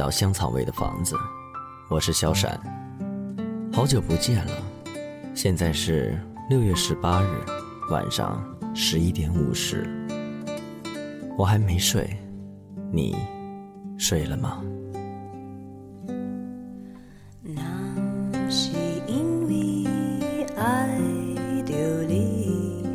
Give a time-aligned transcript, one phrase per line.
[0.00, 1.14] 到香草味的房子，
[1.90, 2.58] 我是小闪，
[3.70, 4.52] 好久不见了。
[5.34, 6.18] 现在是
[6.48, 7.26] 六月十八日
[7.90, 8.42] 晚上
[8.74, 9.86] 十一点五十，
[11.36, 12.16] 我还没睡，
[12.90, 13.14] 你
[13.98, 14.62] 睡了吗？
[17.42, 18.70] 那是
[19.06, 20.98] 因为爱
[21.66, 21.76] 丢
[22.08, 22.88] 你，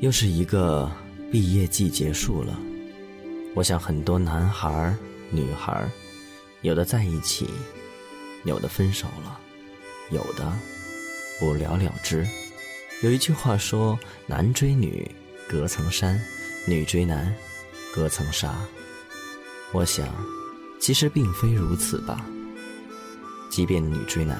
[0.00, 0.90] 又是一个
[1.32, 2.58] 毕业季结束了，
[3.54, 4.94] 我想很多男孩、
[5.30, 5.88] 女孩，
[6.62, 7.48] 有的在一起，
[8.44, 9.38] 有的分手了，
[10.10, 10.52] 有的
[11.40, 12.26] 不了了之。
[13.02, 15.10] 有一句话说：“男追女
[15.48, 16.20] 隔层山，
[16.66, 17.34] 女追男
[17.94, 18.54] 隔层纱。”
[19.72, 20.06] 我想，
[20.80, 22.24] 其实并非如此吧。
[23.50, 24.38] 即便女追男，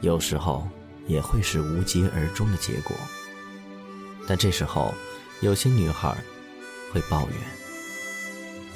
[0.00, 0.66] 有时候
[1.06, 2.96] 也会是无疾而终的结果。
[4.30, 4.94] 但这时候，
[5.40, 6.16] 有些女孩
[6.92, 7.36] 会抱怨：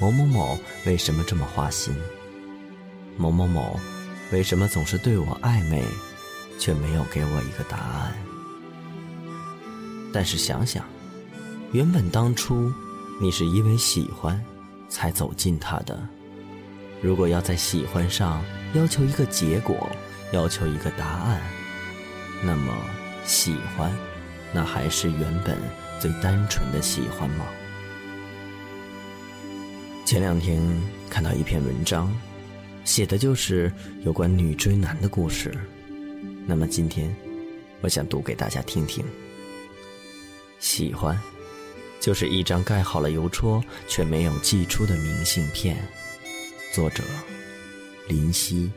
[0.01, 1.95] 某某某为什么这么花心？
[3.15, 3.79] 某某某
[4.33, 5.81] 为什么总是对我暧昧，
[6.59, 8.13] 却没有给我一个答案？
[10.11, 10.83] 但是想想，
[11.71, 12.69] 原本当初
[13.21, 14.43] 你是因为喜欢
[14.89, 16.05] 才走近他的，
[17.01, 18.43] 如果要在喜欢上
[18.73, 19.89] 要求一个结果，
[20.33, 21.41] 要求一个答案，
[22.43, 22.75] 那么
[23.23, 23.89] 喜欢。
[24.55, 25.57] 那还是原本
[25.99, 27.45] 最单纯的喜欢吗？
[30.05, 30.61] 前两天
[31.09, 32.09] 看到一篇文章，
[32.85, 33.69] 写的就是
[34.05, 35.53] 有关女追男的故事。
[36.47, 37.13] 那么今天，
[37.81, 39.03] 我想读给大家听听。
[40.59, 41.19] 喜欢，
[41.99, 45.75] 就是一张盖好了邮戳却没有寄出的明信片。
[46.73, 47.03] 作者：
[48.07, 48.71] 林夕。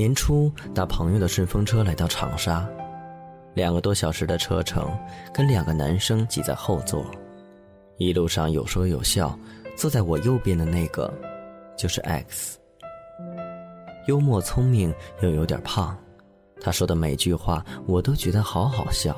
[0.00, 2.66] 年初搭朋友的顺风车来到长沙，
[3.52, 4.90] 两个多小时的车程，
[5.30, 7.04] 跟两个男生挤在后座，
[7.98, 9.38] 一路上有说有笑。
[9.76, 11.12] 坐在我右边的那个，
[11.76, 12.58] 就是 X，
[14.06, 15.94] 幽默聪明又有点胖，
[16.62, 19.14] 他说的每句话我都觉得好好笑，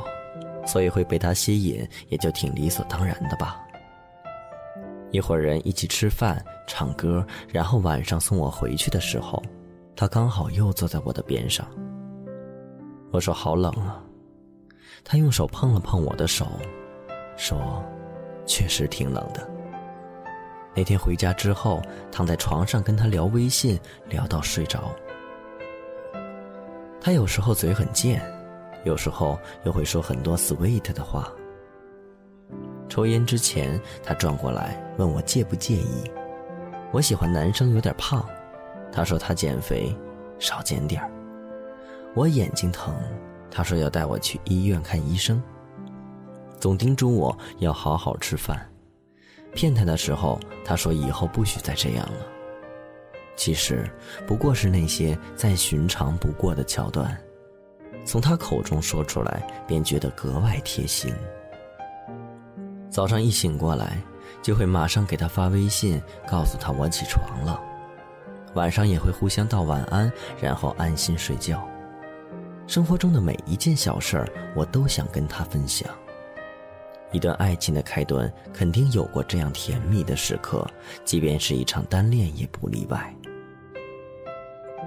[0.67, 3.61] 所以会被他吸引，也就挺理所当然的吧。
[5.13, 9.41] 一伙人一起吃饭、唱歌，然后晚上送我回去的时候。
[9.95, 11.67] 他刚好又坐在我的边上。
[13.11, 14.03] 我说好冷啊，
[15.05, 16.47] 他用手碰了碰我的手，
[17.37, 17.85] 说
[18.47, 19.49] ：“确实挺冷的。”
[20.75, 23.79] 那天回家之后，躺在床上跟他聊微信，
[24.09, 24.91] 聊到睡着。
[26.99, 28.23] 他有时候嘴很贱，
[28.85, 31.31] 有时候又会说很多 sweet 的话。
[32.89, 36.11] 抽烟之前，他转过来问我介不介意。
[36.93, 38.27] 我喜欢男生有点胖，
[38.93, 39.97] 他说他减肥，
[40.39, 41.11] 少减点儿。
[42.15, 42.95] 我眼睛疼，
[43.51, 45.43] 他说要带我去医院看医生。
[46.61, 48.69] 总叮嘱我要好好吃饭。
[49.55, 52.27] 骗他的时候，他说以后不许再这样了。
[53.35, 53.91] 其实
[54.27, 57.19] 不过是那些再寻常不过的桥段，
[58.05, 61.13] 从他口中说出来，便觉得格外贴心。
[62.91, 63.97] 早上一醒过来，
[64.43, 67.59] 就会马上给他发微信，告诉他我起床了。
[68.55, 70.11] 晚上也会互相道晚安，
[70.41, 71.67] 然后安心睡觉。
[72.67, 75.89] 生活中的每一件小事儿，我都想跟他分享。
[77.11, 80.67] 一段爱情的开端，肯定有过这样甜蜜的时刻，
[81.05, 83.15] 即便是一场单恋也不例外。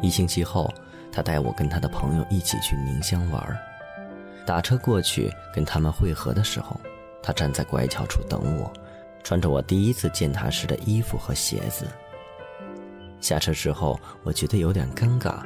[0.01, 0.73] 一星期后，
[1.11, 3.57] 他带我跟他的朋友一起去宁乡玩。
[4.45, 6.79] 打车过去跟他们会合的时候。
[7.27, 8.71] 他站在拐角处等我，
[9.23, 11.87] 穿着我第一次见他时的衣服和鞋子。
[13.25, 15.39] 下车之后，我觉得有点尴尬，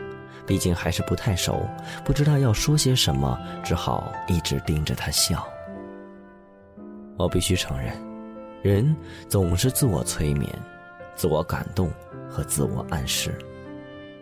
[0.46, 1.66] 毕竟还是不太熟，
[2.04, 5.48] 不知道要说些什么，只好一直盯着他笑。
[7.18, 7.96] 我必须承认，
[8.62, 8.94] 人
[9.30, 10.54] 总是自我催眠、
[11.16, 11.90] 自我感动
[12.30, 13.34] 和自我暗示。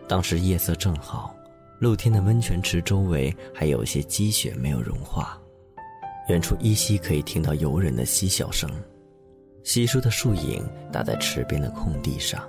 [0.06, 1.34] 当时夜色正好，
[1.80, 5.36] 露天的温泉池周围还有一些积雪没有融化。
[6.28, 8.70] 远处依稀可以听到游人的嬉笑声，
[9.64, 12.40] 稀疏的树影打在池边的空地上。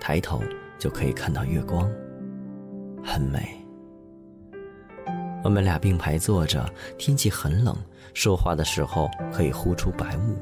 [0.00, 0.42] 抬头
[0.78, 1.88] 就可以看到月光，
[3.04, 3.56] 很美。
[5.44, 6.68] 我们俩并排坐着，
[6.98, 7.76] 天气很冷，
[8.14, 10.36] 说话的时候可以呼出白雾。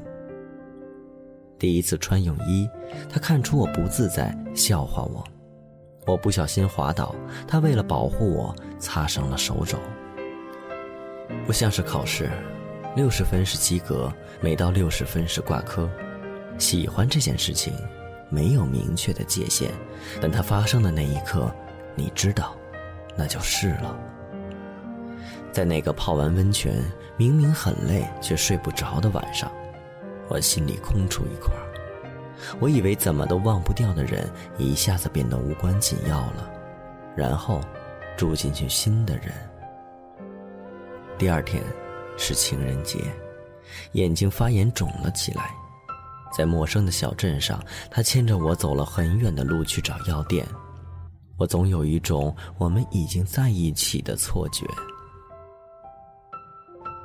[1.57, 2.67] 第一次穿泳衣，
[3.09, 5.23] 他看出我不自在，笑话我。
[6.05, 7.13] 我不小心滑倒，
[7.47, 9.77] 他为了保护我，擦伤了手肘。
[11.45, 12.29] 不像是考试，
[12.95, 14.11] 六十分是及格，
[14.41, 15.89] 每到六十分是挂科。
[16.57, 17.73] 喜欢这件事情，
[18.29, 19.71] 没有明确的界限，
[20.21, 21.51] 但它发生的那一刻，
[21.95, 22.55] 你知道，
[23.15, 23.97] 那就是了。
[25.51, 26.83] 在那个泡完温泉，
[27.17, 29.51] 明明很累却睡不着的晚上，
[30.27, 31.51] 我心里空出一块。
[32.59, 36.49] 我以为怎么都忘不掉的人，一下子变得无关紧要了，
[37.15, 37.59] 然后，
[38.15, 39.33] 住进去新的人。
[41.17, 41.61] 第二天
[42.15, 42.99] 是情人节，
[43.93, 45.51] 眼睛发炎肿了起来，
[46.31, 50.47] 在陌生的小镇上，他牵着我走了很远的路去找药店。
[51.37, 54.65] 我总有一种我们已经在一起的错觉。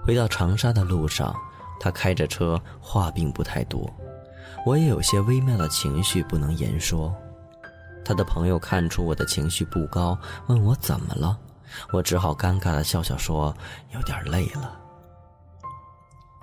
[0.05, 1.35] 回到长沙的路上，
[1.81, 3.89] 他开着车，话并不太多，
[4.67, 7.15] 我也有些微妙的情绪不能言说。
[8.05, 10.19] 他的朋友看出我的情绪不高，
[10.49, 11.39] 问我怎么了。
[11.91, 13.57] 我只好尴尬的笑笑说
[13.95, 14.79] ：“有点累了。”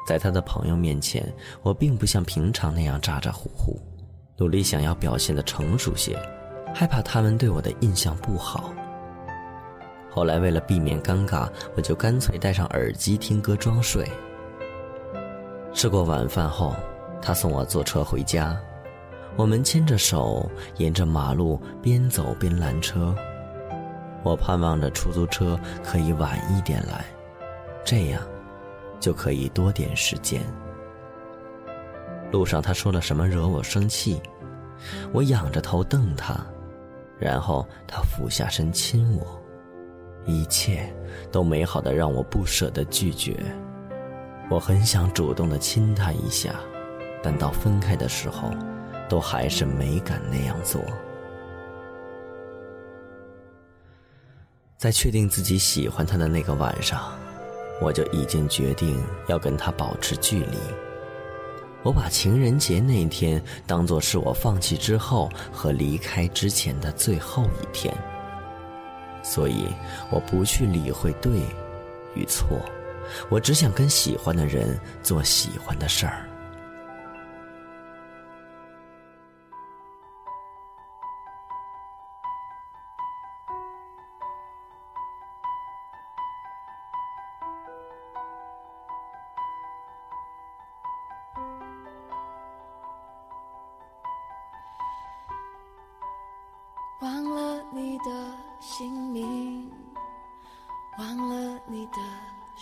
[0.05, 1.25] 在他的朋友面前，
[1.61, 3.79] 我并不像平常那样咋咋呼呼，
[4.37, 6.17] 努力想要表现的成熟些，
[6.73, 8.73] 害怕他们对我的印象不好。
[10.09, 14.05] 后来为了避免尴尬，我就干脆戴上耳机听歌装睡。
[15.73, 16.75] 吃过晚饭后，
[17.21, 18.57] 他送我坐车回家，
[19.37, 23.15] 我们牵着手沿着马路边走边拦车。
[24.23, 27.05] 我盼望着出租车可以晚一点来，
[27.85, 28.21] 这样
[29.01, 30.41] 就可以多点时间。
[32.31, 34.21] 路上他说了什么惹我生气？
[35.11, 36.35] 我仰着头瞪他，
[37.19, 39.41] 然后他俯下身亲我，
[40.25, 40.91] 一切
[41.31, 43.35] 都美好的让我不舍得拒绝。
[44.49, 46.55] 我很想主动的亲他一下，
[47.21, 48.49] 但到分开的时候，
[49.09, 50.81] 都还是没敢那样做。
[54.77, 57.11] 在确定自己喜欢他的那个晚上，
[57.81, 60.57] 我就已经决定要跟他保持距离。
[61.83, 67.91] 我把情人节那天当做是我放弃之后和离开之前的最后一天，
[69.23, 69.65] 所以
[70.11, 71.39] 我不去理会对
[72.13, 72.61] 与错，
[73.29, 76.27] 我只想跟喜欢的人做喜欢的事儿。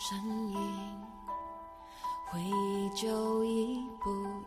[0.10, 0.18] 身
[0.50, 1.06] 影，
[2.32, 4.39] 回忆就一步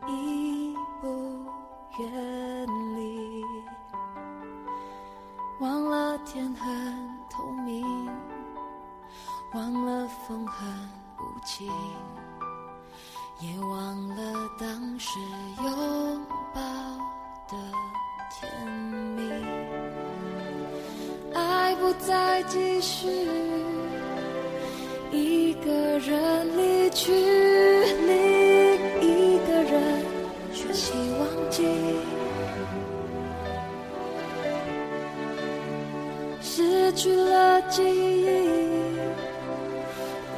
[36.42, 38.26] 失去了记忆，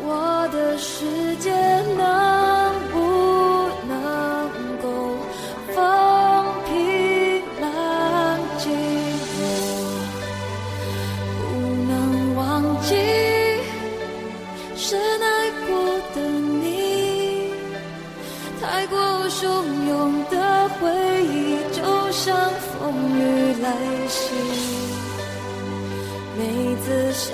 [0.02, 1.50] 我的世界
[1.96, 2.34] 呢？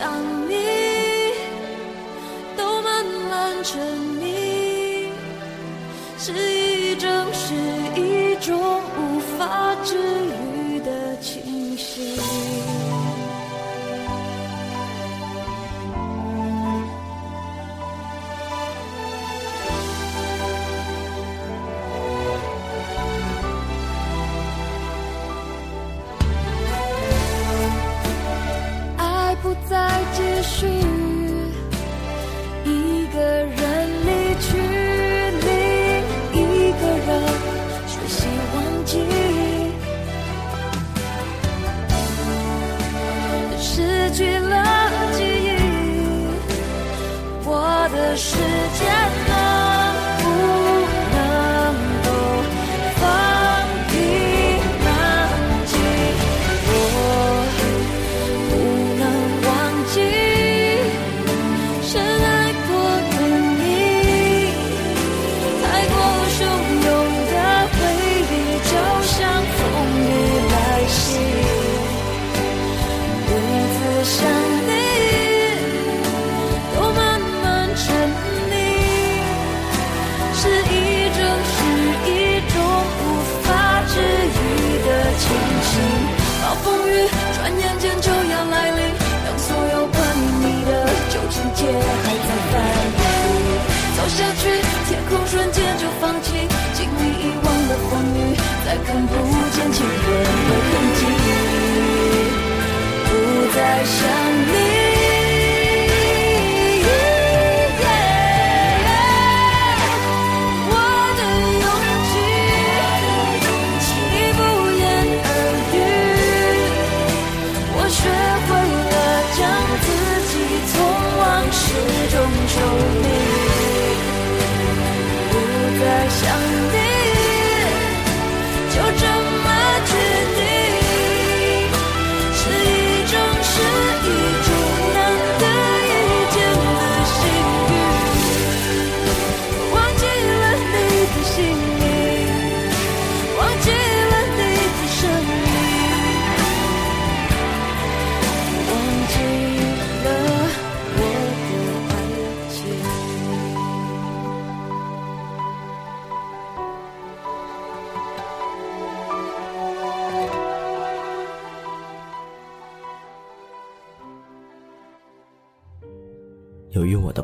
[0.01, 0.40] 次
[47.93, 48.89] 的时间
[49.35, 49.40] 啊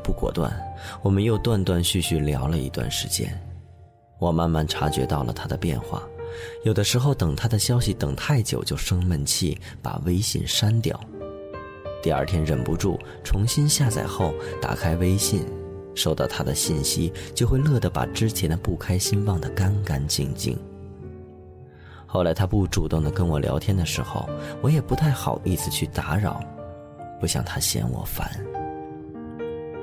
[0.06, 0.56] 不果断，
[1.02, 3.36] 我们又断断续续聊了一段时间。
[4.20, 6.00] 我慢慢察觉到了他的变化，
[6.62, 10.98] 有的时候等他的消息等太久就生闷气，把微信删掉。
[12.04, 14.32] 第二天忍不住重新下载后，
[14.62, 15.44] 打开微信，
[15.92, 20.56] 收到他的信息，就会乐得把之前的不开心忘得干干净净。
[22.06, 24.28] 后来他不主动的跟我聊天的时候，
[24.62, 26.40] 我也不太好意思去打扰，
[27.20, 28.30] 不想他嫌我烦。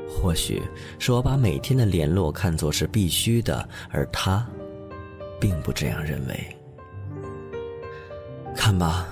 [0.09, 0.61] 或许
[0.99, 4.45] 是我把每天的联络看作是必须的，而他，
[5.39, 6.57] 并不这样认为。
[8.55, 9.07] 看吧，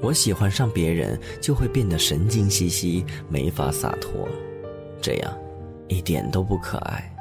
[0.00, 4.26] 我喜欢上别人就会变得神经兮兮，没法洒脱，
[5.00, 5.32] 这样
[5.88, 7.12] 一点都不可爱。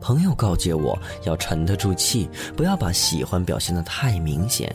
[0.00, 4.74] 朋友告诫我要沉得住气，不要把喜欢表现得太明显，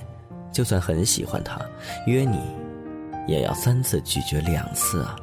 [0.51, 1.59] 就算很喜欢他，
[2.05, 2.39] 约你，
[3.27, 5.15] 也要三次拒绝两次啊。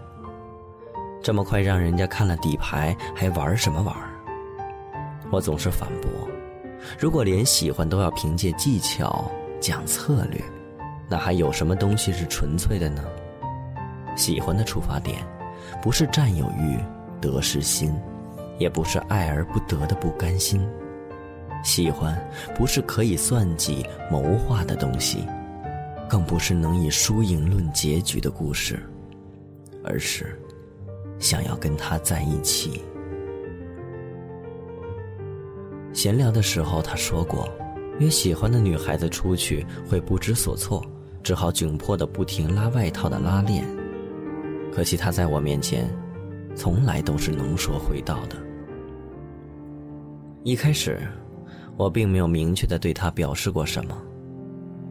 [1.23, 3.95] 这么快让人家看了底牌，还玩什么玩？
[5.31, 6.11] 我总是反驳：
[6.99, 10.43] 如果连喜欢都要凭借技巧、讲策略，
[11.09, 13.05] 那还有什么东西是纯粹的呢？
[14.17, 15.25] 喜欢的出发点，
[15.81, 16.77] 不是占有欲、
[17.21, 17.95] 得失心，
[18.59, 20.61] 也不是爱而不得的不甘心。
[21.63, 22.21] 喜欢
[22.53, 25.25] 不是可以算计、谋划的东西，
[26.09, 28.83] 更不是能以输赢论结局的故事，
[29.85, 30.37] 而是
[31.23, 32.83] 想要跟他在一起。
[35.93, 37.49] 闲聊的时候，他说过，
[38.01, 40.85] 约喜欢的女孩子出去会不知所措，
[41.23, 43.65] 只好窘迫的不停拉外套的拉链。
[44.73, 45.89] 可惜他在我面前，
[46.57, 48.37] 从来都是能说会道的。
[50.43, 51.01] 一开始，
[51.77, 53.97] 我并没有明确的对他表示过什么，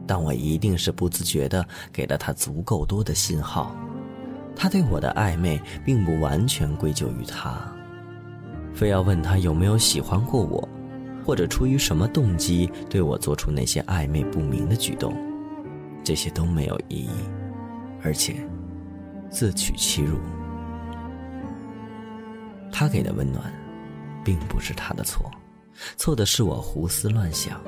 [0.06, 3.76] 但我一定是不自觉的给了他足够多的信号。
[4.54, 7.60] 他对我的暧昧，并不完全归咎于他，
[8.74, 10.68] 非要问他有没有喜欢过我。
[11.24, 15.14] 或者出于什么动机对我做出那些暧昧不明的举动，
[16.02, 17.10] 这些都没有意义，
[18.02, 18.34] 而且
[19.30, 20.18] 自取其辱。
[22.72, 23.52] 他给的温暖，
[24.24, 25.30] 并不是他的错，
[25.96, 27.60] 错的是我胡思乱想，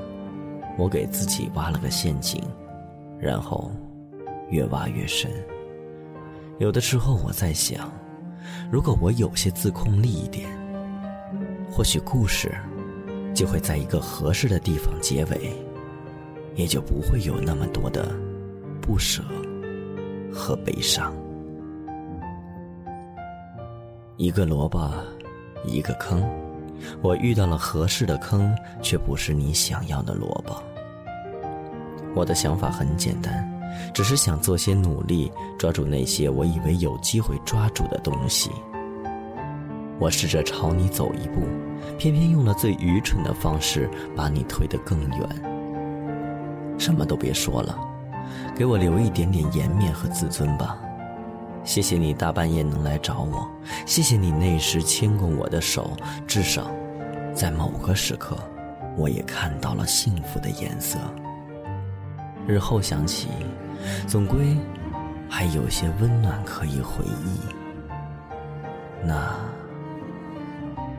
[0.76, 2.42] 我给自己挖了个陷阱，
[3.20, 3.70] 然后
[4.50, 5.30] 越挖越深。
[6.58, 7.92] 有的时候我在想，
[8.70, 10.48] 如果我有些自控力一点，
[11.70, 12.54] 或许故事。
[13.34, 15.52] 就会在一个合适的地方结尾，
[16.54, 18.14] 也就不会有那么多的
[18.80, 19.24] 不舍
[20.32, 21.12] 和悲伤。
[24.16, 24.88] 一个萝卜，
[25.64, 26.22] 一个坑，
[27.02, 30.62] 我遇到了合适的坑，却不是你想要的萝卜。
[32.14, 33.53] 我的想法很简单，
[33.92, 38.50] 只是想做些努力，抓住那些我以为有机会抓住的东西。
[39.98, 41.42] 我试着朝你走一步。
[41.98, 45.18] 偏偏用了最愚蠢的方式把你推得更远。
[46.78, 47.78] 什么都别说了，
[48.56, 50.78] 给我留一点点颜面和自尊吧。
[51.62, 53.46] 谢谢你大半夜能来找我，
[53.84, 55.90] 谢谢你那时牵过我的手，
[56.26, 56.70] 至少，
[57.34, 58.34] 在某个时刻，
[58.96, 60.98] 我也看到了幸福的颜色。
[62.46, 63.28] 日后想起，
[64.06, 64.56] 总归
[65.28, 67.40] 还有些温暖可以回忆。
[69.06, 69.34] 那。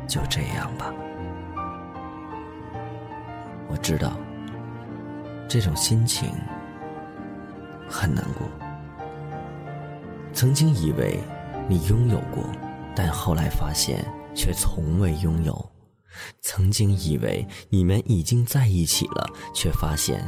[0.08, 0.94] 就这样吧，
[3.68, 4.14] 我知道
[5.48, 6.30] 这种心情
[7.90, 8.48] 很难过。
[10.32, 11.20] 曾经以为
[11.68, 12.44] 你拥有过，
[12.96, 15.54] 但后来发现却从未拥有；
[16.40, 20.24] 曾经以为你们已经在一起了，却发现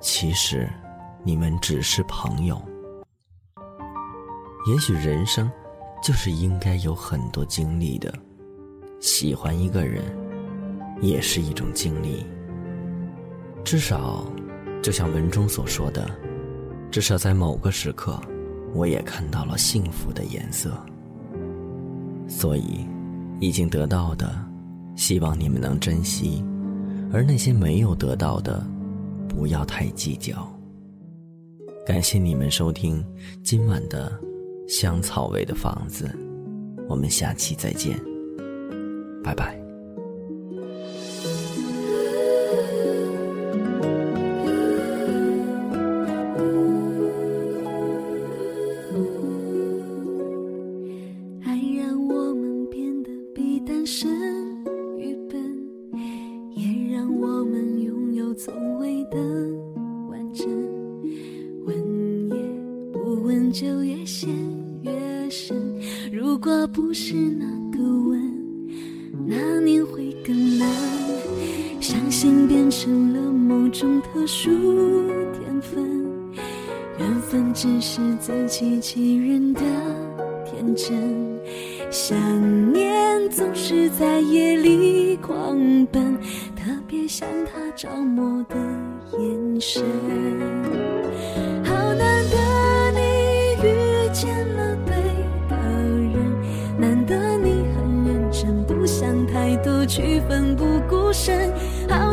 [0.00, 0.66] 其实
[1.28, 2.58] 你们只是朋友。
[4.66, 5.46] 也许人生
[6.02, 8.10] 就是应该有很多经历的。
[8.98, 10.02] 喜欢一个人，
[11.02, 12.24] 也是一种经历。
[13.62, 14.24] 至少，
[14.82, 16.10] 就像文中所说的，
[16.90, 18.18] 至少在某个时刻，
[18.72, 20.82] 我也看到了幸福的颜色。
[22.26, 22.86] 所以，
[23.38, 24.34] 已经得到的，
[24.96, 26.42] 希望你们能珍惜；
[27.12, 28.66] 而那些没有得到的，
[29.28, 30.50] 不要太计较。
[31.88, 33.02] 感谢你们收听
[33.42, 34.12] 今晚的
[34.68, 36.06] 香草味的房子，
[36.86, 37.98] 我们下期再见。
[39.24, 39.57] 拜拜。
[66.78, 67.44] 不是那
[67.76, 68.22] 个吻。
[69.26, 70.68] 那年会更难，
[71.80, 74.48] 相信变成了某种特殊
[75.32, 75.84] 天分，
[77.00, 79.60] 缘分只是自欺欺人的
[80.46, 80.96] 天真，
[81.90, 82.16] 想
[82.72, 86.16] 念总是在夜里狂奔，
[86.54, 88.54] 特别像他着魔的
[89.18, 89.82] 眼神。
[99.88, 101.50] 去奋不顾身，
[101.88, 102.07] 好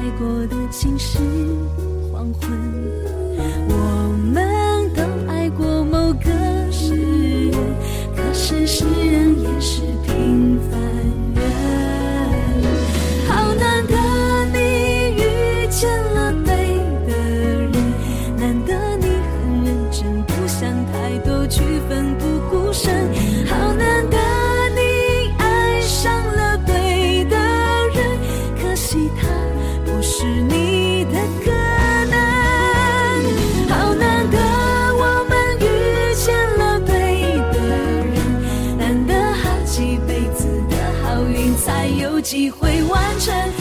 [0.00, 1.18] 爱过的竟是
[2.10, 2.50] 黄昏。
[3.68, 3.74] 我
[4.32, 6.96] 们都爱过某个诗
[7.50, 7.52] 人，
[8.16, 10.80] 可是诗人也是平凡
[42.20, 43.59] 机会完成。